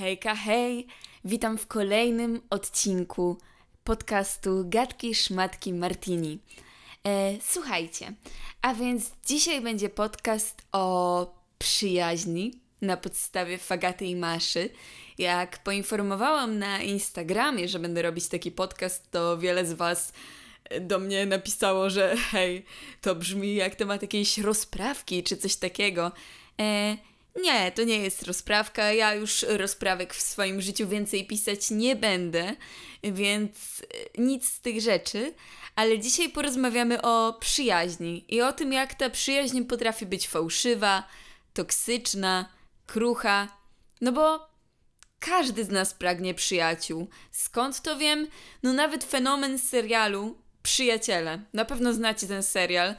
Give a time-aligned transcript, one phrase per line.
[0.00, 0.86] Hejka, hej!
[1.24, 3.38] Witam w kolejnym odcinku
[3.84, 6.38] podcastu Gadki Szmatki Martini.
[7.06, 8.12] E, słuchajcie,
[8.62, 11.26] a więc dzisiaj będzie podcast o
[11.58, 14.70] przyjaźni na podstawie Fagaty i Maszy.
[15.18, 20.12] Jak poinformowałam na Instagramie, że będę robić taki podcast, to wiele z Was
[20.80, 22.64] do mnie napisało, że hej,
[23.00, 26.12] to brzmi jak temat jakiejś rozprawki czy coś takiego.
[26.60, 26.96] E,
[27.36, 28.92] nie, to nie jest rozprawka.
[28.92, 32.56] Ja już rozprawek w swoim życiu więcej pisać nie będę,
[33.02, 33.82] więc
[34.18, 35.34] e, nic z tych rzeczy.
[35.76, 41.08] Ale dzisiaj porozmawiamy o przyjaźni i o tym, jak ta przyjaźń potrafi być fałszywa,
[41.52, 42.52] toksyczna,
[42.86, 43.48] krucha.
[44.00, 44.50] No bo
[45.18, 47.08] każdy z nas pragnie przyjaciół.
[47.30, 48.28] Skąd to wiem?
[48.62, 51.40] No nawet fenomen serialu Przyjaciele.
[51.52, 52.94] Na pewno znacie ten serial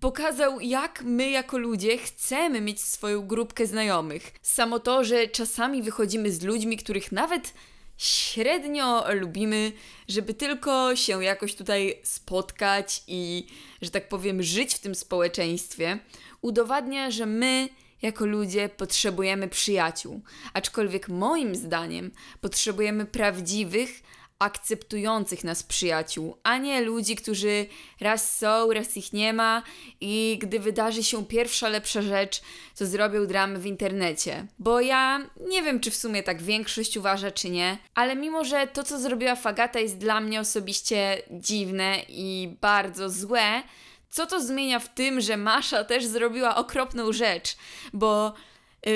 [0.00, 4.32] pokazał, jak my jako ludzie chcemy mieć swoją grupkę znajomych.
[4.42, 7.54] Samo to, że czasami wychodzimy z ludźmi, których nawet
[7.96, 9.72] średnio lubimy,
[10.08, 13.46] żeby tylko się jakoś tutaj spotkać i,
[13.82, 15.98] że tak powiem, żyć w tym społeczeństwie,
[16.42, 17.68] udowadnia, że my
[18.02, 20.20] jako ludzie potrzebujemy przyjaciół.
[20.52, 22.10] Aczkolwiek moim zdaniem
[22.40, 24.02] potrzebujemy prawdziwych,
[24.40, 27.66] akceptujących nas przyjaciół, a nie ludzi, którzy
[28.00, 29.62] raz są, raz ich nie ma
[30.00, 32.40] i gdy wydarzy się pierwsza lepsza rzecz,
[32.78, 34.46] to zrobią dramę w internecie.
[34.58, 38.66] Bo ja nie wiem, czy w sumie tak większość uważa, czy nie, ale mimo, że
[38.66, 43.62] to, co zrobiła Fagata jest dla mnie osobiście dziwne i bardzo złe,
[44.10, 47.56] co to zmienia w tym, że Masza też zrobiła okropną rzecz,
[47.92, 48.34] bo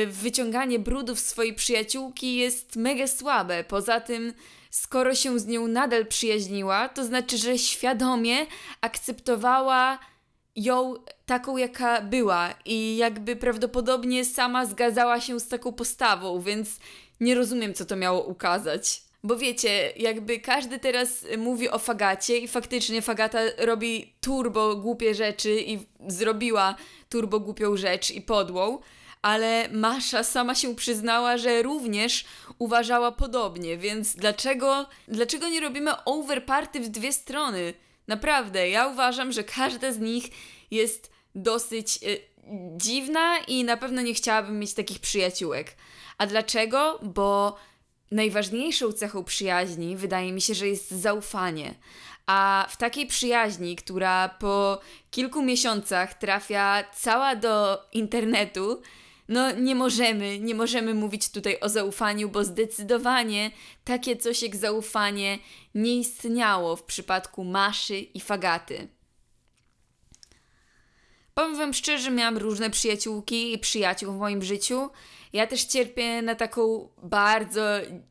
[0.06, 3.64] wyciąganie brudów swojej przyjaciółki jest mega słabe.
[3.64, 4.32] Poza tym
[4.70, 8.46] skoro się z nią nadal przyjaźniła, to znaczy, że świadomie
[8.80, 9.98] akceptowała
[10.56, 10.94] ją
[11.26, 16.78] taką, jaka była i jakby prawdopodobnie sama zgadzała się z taką postawą, więc
[17.20, 19.02] nie rozumiem, co to miało ukazać.
[19.24, 25.60] Bo wiecie, jakby każdy teraz mówi o Fagacie i faktycznie Fagata robi turbo głupie rzeczy
[25.60, 25.78] i
[26.08, 26.74] zrobiła
[27.08, 28.78] turbo głupią rzecz i podłą,
[29.24, 32.24] ale Masza sama się przyznała, że również
[32.58, 37.74] uważała podobnie, więc dlaczego, dlaczego nie robimy overparty w dwie strony?
[38.06, 40.24] Naprawdę, ja uważam, że każda z nich
[40.70, 42.20] jest dosyć y,
[42.76, 45.76] dziwna i na pewno nie chciałabym mieć takich przyjaciółek.
[46.18, 46.98] A dlaczego?
[47.02, 47.56] Bo
[48.10, 51.74] najważniejszą cechą przyjaźni wydaje mi się, że jest zaufanie.
[52.26, 54.80] A w takiej przyjaźni, która po
[55.10, 58.82] kilku miesiącach trafia cała do internetu,
[59.28, 63.50] no nie możemy, nie możemy mówić tutaj o zaufaniu, bo zdecydowanie
[63.84, 65.38] takie coś jak zaufanie
[65.74, 68.88] nie istniało w przypadku Maszy i Fagaty.
[71.34, 74.90] Powiem Wam szczerze, miałam różne przyjaciółki i przyjaciół w moim życiu.
[75.32, 77.60] Ja też cierpię na taką bardzo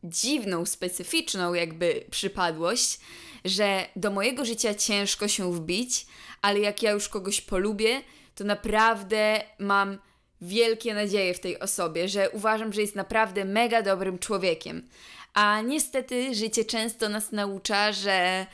[0.04, 3.00] dziwną, specyficzną jakby przypadłość,
[3.46, 6.06] że do mojego życia ciężko się wbić,
[6.42, 8.02] ale jak ja już kogoś polubię,
[8.36, 9.98] to naprawdę mam
[10.44, 14.90] wielkie nadzieje w tej osobie, że uważam, że jest naprawdę mega dobrym człowiekiem.
[15.34, 18.46] A niestety życie często nas naucza, że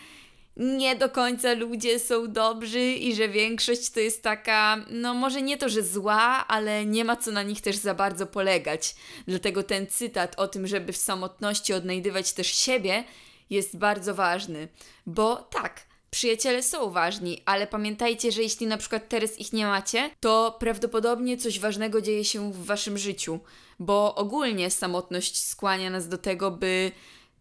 [0.58, 5.58] nie do końca ludzie są dobrzy i że większość to jest taka, no może nie
[5.58, 8.96] to, że zła, ale nie ma co na nich też za bardzo polegać.
[9.28, 13.04] Dlatego ten cytat o tym, żeby w samotności odnajdywać też siebie,
[13.50, 14.68] jest bardzo ważny.
[15.06, 20.09] Bo tak, Przyjaciele są ważni, ale pamiętajcie, że jeśli na przykład teraz ich nie macie,
[20.20, 23.40] to prawdopodobnie coś ważnego dzieje się w waszym życiu,
[23.80, 26.92] bo ogólnie samotność skłania nas do tego, by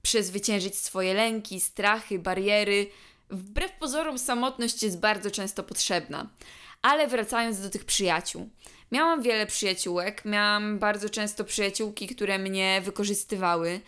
[0.02, 2.90] przezwyciężyć swoje lęki, strachy, bariery.
[3.30, 6.28] Wbrew pozorom, samotność jest bardzo często potrzebna.
[6.82, 8.48] Ale wracając do tych przyjaciół.
[8.92, 13.80] Miałam wiele przyjaciółek, miałam bardzo często przyjaciółki, które mnie wykorzystywały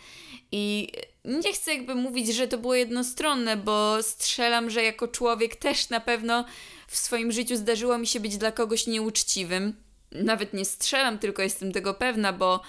[0.51, 0.91] i
[1.25, 5.99] nie chcę jakby mówić, że to było jednostronne, bo strzelam, że jako człowiek też na
[5.99, 6.45] pewno
[6.87, 9.75] w swoim życiu zdarzyło mi się być dla kogoś nieuczciwym.
[10.11, 12.61] Nawet nie strzelam, tylko jestem tego pewna, bo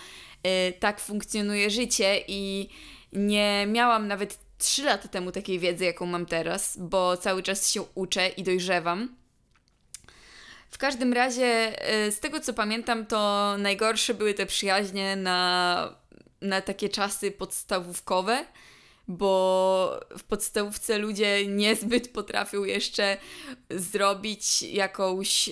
[0.69, 2.69] y, tak funkcjonuje życie i
[3.13, 7.83] nie miałam nawet 3 lata temu takiej wiedzy, jaką mam teraz, bo cały czas się
[7.95, 9.17] uczę i dojrzewam.
[10.71, 11.73] W każdym razie,
[12.07, 16.02] y, z tego co pamiętam, to najgorsze były te przyjaźnie na
[16.43, 18.47] na takie czasy podstawówkowe,
[19.09, 23.17] bo w podstawówce ludzie niezbyt potrafią jeszcze
[23.71, 25.51] zrobić jakąś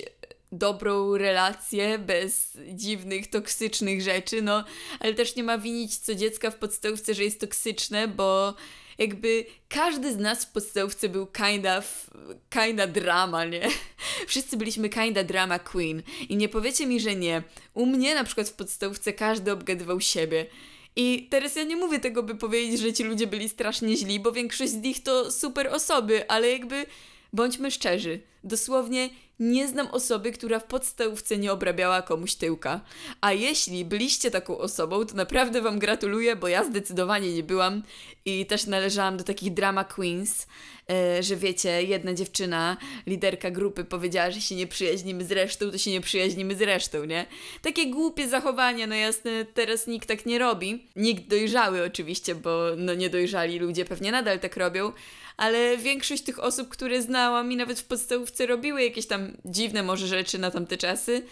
[0.52, 4.64] dobrą relację bez dziwnych, toksycznych rzeczy, no,
[5.00, 8.54] ale też nie ma winić co dziecka w podstawówce, że jest toksyczne, bo
[8.98, 11.82] jakby każdy z nas w podstawówce był kinda,
[12.50, 13.68] kinda drama, nie?
[14.26, 17.42] Wszyscy byliśmy kinda drama queen i nie powiecie mi, że nie.
[17.74, 20.46] U mnie na przykład w podstawówce każdy obgadywał siebie.
[21.02, 24.32] I teraz ja nie mówię tego, by powiedzieć, że ci ludzie byli strasznie źli, bo
[24.32, 26.86] większość z nich to super osoby, ale jakby
[27.32, 28.20] bądźmy szczerzy.
[28.44, 29.10] Dosłownie
[29.40, 32.80] nie znam osoby, która w podstawówce nie obrabiała komuś tyłka.
[33.20, 37.82] A jeśli byliście taką osobą, to naprawdę Wam gratuluję, bo ja zdecydowanie nie byłam
[38.24, 40.46] i też należałam do takich drama queens,
[40.90, 42.76] e, że wiecie, jedna dziewczyna,
[43.06, 47.04] liderka grupy powiedziała, że się nie przyjaźnimy z resztą, to się nie przyjaźnimy z resztą,
[47.04, 47.26] nie?
[47.62, 50.86] Takie głupie zachowania, no jasne, teraz nikt tak nie robi.
[50.96, 54.92] Nikt dojrzały oczywiście, bo no niedojrzali ludzie pewnie nadal tak robią,
[55.40, 60.06] ale większość tych osób, które znałam i nawet w podstawówce robiły jakieś tam dziwne może
[60.06, 61.22] rzeczy na tamte czasy,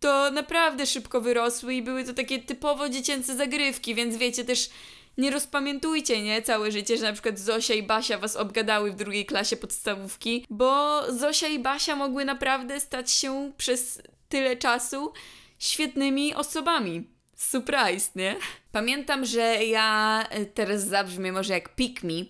[0.00, 4.70] to naprawdę szybko wyrosły i były to takie typowo dziecięce zagrywki, więc wiecie, też
[5.18, 9.26] nie rozpamiętujcie, nie, całe życie, że na przykład Zosia i Basia was obgadały w drugiej
[9.26, 15.12] klasie podstawówki, bo Zosia i Basia mogły naprawdę stać się przez tyle czasu
[15.58, 17.04] świetnymi osobami.
[17.36, 18.36] Surprise, nie?
[18.72, 22.24] Pamiętam, że ja e, teraz zabrzmię może jak pick me,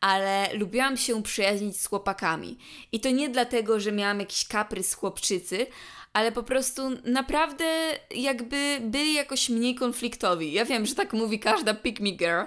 [0.00, 2.58] ale lubiłam się przyjaźnić z chłopakami.
[2.92, 5.66] I to nie dlatego, że miałam jakiś kaprys chłopczycy,
[6.12, 7.64] ale po prostu naprawdę
[8.10, 10.52] jakby byli jakoś mniej konfliktowi.
[10.52, 12.42] Ja wiem, że tak mówi każda pick me girl,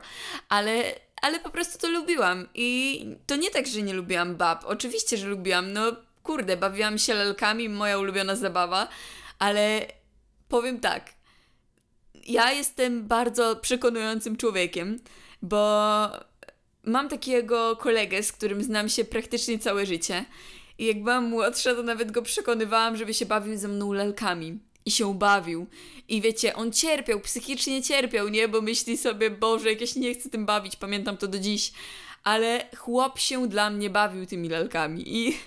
[0.49, 0.83] ale,
[1.21, 2.47] ale po prostu to lubiłam.
[2.55, 4.65] I to nie tak, że nie lubiłam bab.
[4.65, 5.73] Oczywiście, że lubiłam.
[5.73, 5.81] No
[6.23, 8.87] kurde, bawiłam się lalkami, moja ulubiona zabawa,
[9.39, 9.87] ale
[10.49, 11.13] powiem tak.
[12.27, 14.99] Ja jestem bardzo przekonującym człowiekiem,
[15.41, 16.09] bo
[16.83, 20.25] mam takiego kolegę, z którym znam się praktycznie całe życie.
[20.77, 24.59] I jak byłam młodsza, to nawet go przekonywałam, żeby się bawił ze mną lalkami.
[24.85, 25.67] I się bawił.
[26.07, 28.47] I wiecie, on cierpiał, psychicznie cierpiał, nie?
[28.47, 31.71] Bo myśli sobie, Boże, jak ja się nie chcę tym bawić, pamiętam to do dziś.
[32.23, 35.03] Ale chłop się dla mnie bawił tymi lalkami.
[35.17, 35.37] I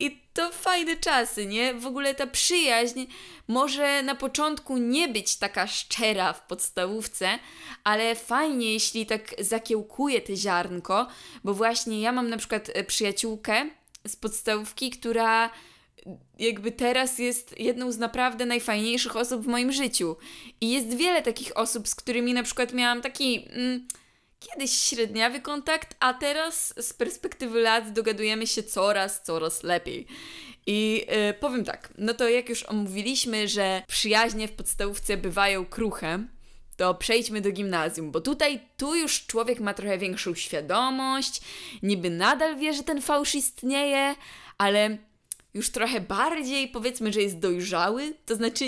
[0.00, 1.74] i to fajne czasy, nie?
[1.74, 3.06] W ogóle ta przyjaźń
[3.48, 7.38] może na początku nie być taka szczera w podstawówce,
[7.84, 11.06] ale fajnie, jeśli tak zakiełkuje te ziarnko,
[11.44, 13.70] bo właśnie ja mam na przykład e, przyjaciółkę
[14.06, 15.50] z podstawówki, która
[16.38, 20.16] jakby teraz jest jedną z naprawdę najfajniejszych osób w moim życiu.
[20.60, 23.48] I jest wiele takich osób, z którymi na przykład miałam taki.
[23.52, 23.88] Mm,
[24.40, 30.06] kiedyś średniawy kontakt, a teraz z perspektywy lat dogadujemy się coraz, coraz lepiej.
[30.66, 36.24] I yy, powiem tak, no to jak już omówiliśmy, że przyjaźnie w podstawówce bywają kruche,
[36.76, 41.40] to przejdźmy do gimnazjum, bo tutaj tu już człowiek ma trochę większą świadomość,
[41.82, 44.14] niby nadal wie, że ten fałsz istnieje,
[44.58, 44.98] ale
[45.54, 48.14] już trochę bardziej, powiedzmy, że jest dojrzały.
[48.26, 48.64] To znaczy,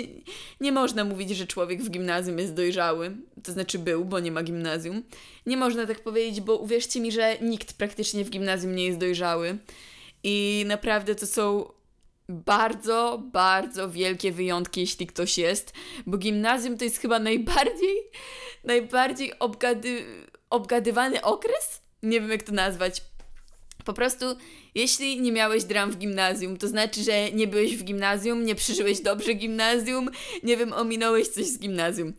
[0.61, 3.17] nie można mówić, że człowiek w gimnazjum jest dojrzały.
[3.43, 5.03] To znaczy, był, bo nie ma gimnazjum.
[5.45, 9.57] Nie można tak powiedzieć, bo uwierzcie mi, że nikt praktycznie w gimnazjum nie jest dojrzały.
[10.23, 11.71] I naprawdę to są
[12.29, 15.73] bardzo, bardzo wielkie wyjątki, jeśli ktoś jest,
[16.05, 17.97] bo gimnazjum to jest chyba najbardziej,
[18.63, 20.05] najbardziej obgady,
[20.49, 21.81] obgadywany okres.
[22.03, 23.01] Nie wiem, jak to nazwać
[23.85, 24.25] po prostu,
[24.75, 29.01] jeśli nie miałeś dram w gimnazjum, to znaczy, że nie byłeś w gimnazjum, nie przeżyłeś
[29.01, 30.09] dobrze gimnazjum,
[30.43, 32.13] nie wiem, ominąłeś coś z gimnazjum.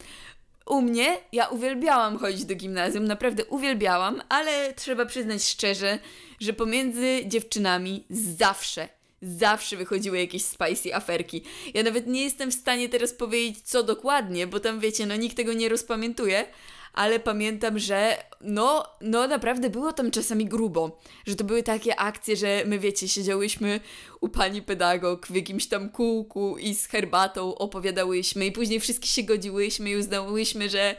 [0.66, 5.98] U mnie, ja uwielbiałam chodzić do gimnazjum, naprawdę uwielbiałam, ale trzeba przyznać szczerze,
[6.40, 8.88] że pomiędzy dziewczynami zawsze,
[9.22, 11.42] zawsze wychodziły jakieś spicy aferki.
[11.74, 15.36] Ja nawet nie jestem w stanie teraz powiedzieć, co dokładnie, bo tam wiecie, no nikt
[15.36, 16.46] tego nie rozpamiętuje,
[16.94, 22.36] ale pamiętam, że no, no naprawdę było tam czasami grubo, że to były takie akcje,
[22.36, 23.80] że my wiecie, siedziałyśmy
[24.20, 29.22] u pani pedagog w jakimś tam kółku i z herbatą opowiadałyśmy i później wszystkie się
[29.22, 30.96] godziłyśmy i uznałyśmy, że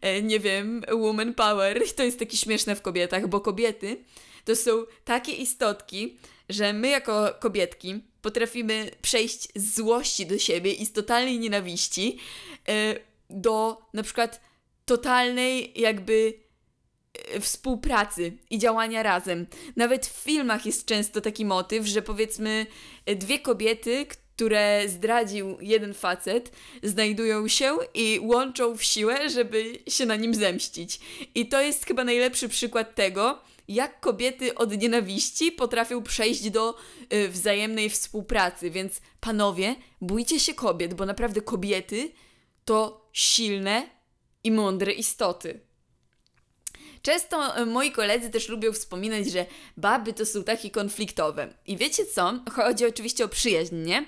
[0.00, 1.80] e, nie wiem, woman power.
[1.96, 3.96] To jest takie śmieszne w kobietach, bo kobiety
[4.44, 4.70] to są
[5.04, 11.38] takie istotki, że my jako kobietki potrafimy przejść z złości do siebie i z totalnej
[11.38, 12.18] nienawiści
[12.68, 12.94] e,
[13.30, 14.40] do na przykład
[14.84, 16.34] totalnej jakby
[17.34, 19.46] e, współpracy i działania razem.
[19.76, 22.66] Nawet w filmach jest często taki motyw, że powiedzmy
[23.06, 30.06] e, dwie kobiety, które zdradził jeden facet, znajdują się i łączą w siłę, żeby się
[30.06, 31.00] na nim zemścić.
[31.34, 33.38] I to jest chyba najlepszy przykład tego,
[33.68, 36.74] jak kobiety od nienawiści potrafią przejść do
[37.12, 38.70] y, wzajemnej współpracy.
[38.70, 42.10] Więc panowie, bójcie się kobiet, bo naprawdę kobiety
[42.64, 43.88] to silne,
[44.44, 45.60] i mądre istoty.
[47.02, 49.46] Często e, moi koledzy też lubią wspominać, że
[49.76, 51.54] baby to są takie konfliktowe.
[51.66, 52.40] I wiecie co?
[52.52, 54.06] Chodzi oczywiście o przyjaźń, nie?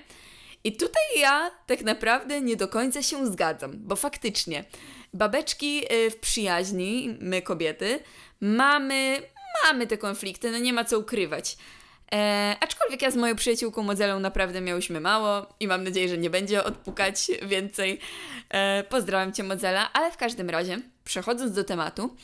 [0.63, 4.65] I tutaj ja tak naprawdę nie do końca się zgadzam, bo faktycznie
[5.13, 7.99] babeczki e, w przyjaźni, my kobiety,
[8.41, 9.21] mamy,
[9.63, 11.57] mamy te konflikty, no nie ma co ukrywać.
[12.13, 16.29] E, aczkolwiek ja z moją przyjaciółką Mozelą naprawdę miałyśmy mało i mam nadzieję, że nie
[16.29, 17.99] będzie odpukać więcej.
[18.49, 22.15] E, pozdrawiam Cię Mozela, ale w każdym razie, przechodząc do tematu,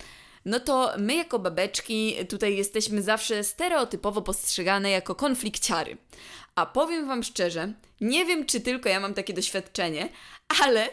[0.46, 5.98] no to my jako babeczki tutaj jesteśmy zawsze stereotypowo postrzegane jako konflikciary.
[6.56, 10.10] A powiem Wam szczerze, nie wiem czy tylko ja mam takie doświadczenie,
[10.64, 10.90] ale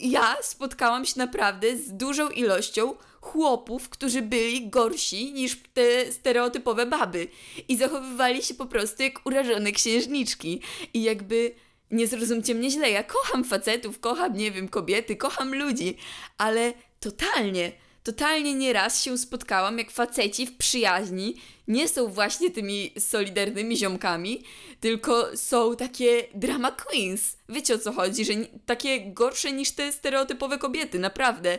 [0.00, 7.28] ja spotkałam się naprawdę z dużą ilością chłopów, którzy byli gorsi niż te stereotypowe baby
[7.68, 10.60] i zachowywali się po prostu jak urażone księżniczki.
[10.94, 11.54] I jakby
[11.90, 15.96] nie zrozumcie mnie źle, ja kocham facetów, kocham, nie wiem, kobiety, kocham ludzi,
[16.38, 17.72] ale totalnie
[18.08, 21.34] totalnie nieraz się spotkałam, jak faceci w przyjaźni
[21.68, 24.42] nie są właśnie tymi solidarnymi ziomkami,
[24.80, 27.36] tylko są takie drama queens.
[27.48, 28.32] Wiecie o co chodzi, że
[28.66, 31.58] takie gorsze niż te stereotypowe kobiety, naprawdę.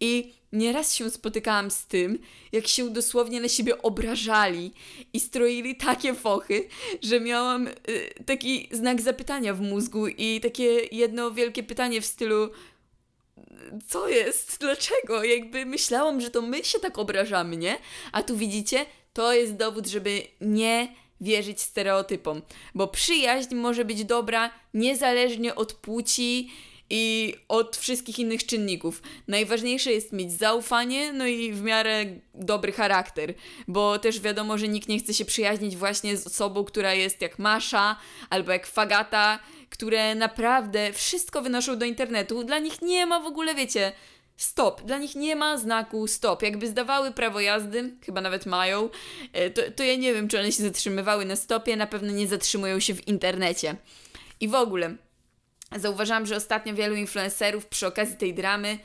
[0.00, 2.18] I nieraz się spotykałam z tym,
[2.52, 4.72] jak się dosłownie na siebie obrażali
[5.12, 6.68] i stroili takie fochy,
[7.02, 7.72] że miałam y,
[8.26, 12.50] taki znak zapytania w mózgu i takie jedno wielkie pytanie w stylu
[13.88, 14.56] co jest?
[14.60, 15.24] Dlaczego?
[15.24, 17.78] Jakby myślałam, że to my się tak obrażamy, nie?
[18.12, 22.42] A tu widzicie, to jest dowód, żeby nie wierzyć stereotypom,
[22.74, 26.50] bo przyjaźń może być dobra niezależnie od płci
[26.90, 29.02] i od wszystkich innych czynników.
[29.28, 33.34] Najważniejsze jest mieć zaufanie, no i w miarę dobry charakter,
[33.68, 37.38] bo też wiadomo, że nikt nie chce się przyjaźnić właśnie z osobą, która jest jak
[37.38, 37.96] Masza
[38.30, 39.38] albo jak Fagata,
[39.70, 42.44] które naprawdę wszystko wynoszą do internetu.
[42.44, 43.92] Dla nich nie ma w ogóle, wiecie,
[44.36, 44.82] stop.
[44.82, 46.42] Dla nich nie ma znaku stop.
[46.42, 48.90] Jakby zdawały prawo jazdy, chyba nawet mają,
[49.32, 52.26] e, to, to ja nie wiem, czy one się zatrzymywały na stopie, na pewno nie
[52.26, 53.76] zatrzymują się w internecie.
[54.40, 54.96] I w ogóle,
[55.76, 58.78] zauważyłam, że ostatnio wielu influencerów przy okazji tej dramy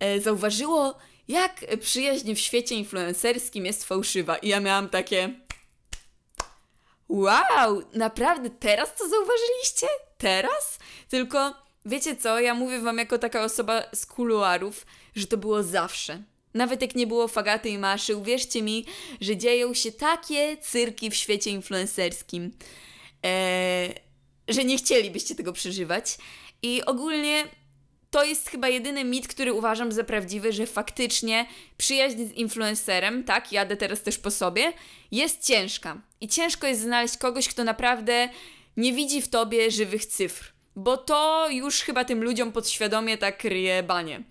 [0.00, 0.98] e, zauważyło,
[1.28, 4.36] jak przyjaźń w świecie influencerskim jest fałszywa.
[4.36, 5.34] I ja miałam takie.
[7.08, 9.86] Wow, naprawdę teraz to zauważyliście?
[10.18, 10.78] Teraz?
[11.08, 11.54] Tylko
[11.86, 14.86] wiecie co, ja mówię wam jako taka osoba z kuluarów,
[15.16, 16.22] że to było zawsze.
[16.54, 18.86] Nawet jak nie było Fagaty i Maszy, uwierzcie mi,
[19.20, 22.52] że dzieją się takie cyrki w świecie influencerskim,
[23.22, 23.94] ee,
[24.50, 26.18] że nie chcielibyście tego przeżywać.
[26.62, 27.44] I ogólnie
[28.10, 33.52] to jest chyba jedyny mit, który uważam za prawdziwy, że faktycznie przyjaźń z influencerem, tak,
[33.52, 34.72] jadę teraz też po sobie,
[35.10, 36.02] jest ciężka.
[36.20, 38.28] I ciężko jest znaleźć kogoś, kto naprawdę
[38.76, 43.82] nie widzi w tobie żywych cyfr, bo to już chyba tym ludziom podświadomie tak ryje
[43.82, 44.22] banie.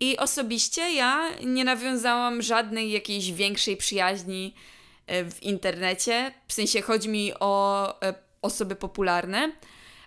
[0.00, 4.54] I osobiście ja nie nawiązałam żadnej jakiejś większej przyjaźni
[5.06, 9.52] e, w internecie, w sensie chodzi mi o e, osoby popularne,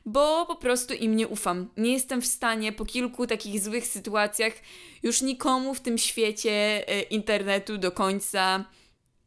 [0.06, 1.70] bo po prostu im nie ufam.
[1.78, 4.54] Nie jestem w stanie po kilku takich złych sytuacjach
[5.04, 6.52] już nikomu w tym świecie
[6.88, 8.66] e, internetu do końca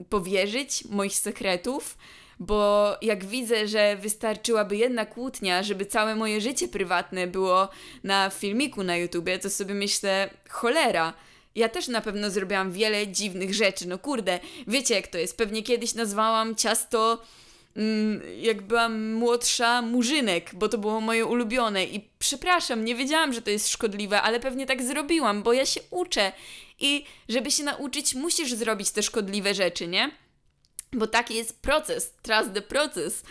[0.08, 1.96] powierzyć moich sekretów,
[2.40, 7.68] bo jak widzę, że wystarczyłaby jedna kłótnia, żeby całe moje życie prywatne było
[8.04, 11.12] na filmiku na YouTubie, to sobie myślę, cholera.
[11.54, 13.88] Ja też na pewno zrobiłam wiele dziwnych rzeczy.
[13.88, 15.36] No kurde, wiecie jak to jest.
[15.36, 17.22] Pewnie kiedyś nazwałam ciasto
[18.40, 21.84] jak byłam młodsza, murzynek, bo to było moje ulubione.
[21.84, 25.80] I przepraszam, nie wiedziałam, że to jest szkodliwe, ale pewnie tak zrobiłam, bo ja się
[25.90, 26.32] uczę.
[26.80, 30.10] I żeby się nauczyć, musisz zrobić te szkodliwe rzeczy, nie?
[30.92, 33.22] Bo taki jest proces, trust the process.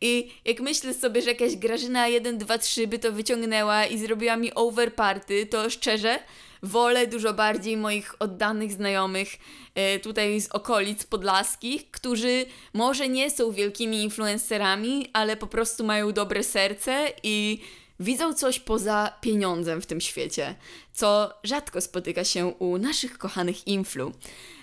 [0.00, 4.36] I jak myślę sobie, że jakaś Grażyna 1, 2, 3 by to wyciągnęła i zrobiła
[4.36, 6.18] mi overparty, to szczerze
[6.64, 9.28] wolę dużo bardziej moich oddanych znajomych
[9.74, 16.12] e, tutaj z okolic podlaskich, którzy może nie są wielkimi influencerami, ale po prostu mają
[16.12, 17.58] dobre serce i
[18.00, 20.54] widzą coś poza pieniądzem w tym świecie,
[20.92, 24.12] co rzadko spotyka się u naszych kochanych influ.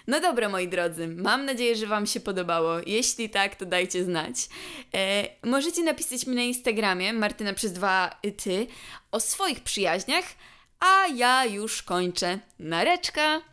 [0.07, 2.79] No dobra, moi drodzy, mam nadzieję, że Wam się podobało.
[2.85, 4.35] Jeśli tak, to dajcie znać.
[4.93, 8.67] E, możecie napisać mi na Instagramie, Martyna przez dwa ty,
[9.11, 10.25] o swoich przyjaźniach,
[10.81, 12.39] a ja już kończę.
[12.59, 13.50] Nareczka!